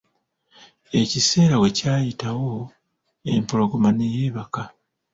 [1.01, 2.53] Ekiseera wekyayitawo,
[3.33, 4.63] empologoma ne yeebaka.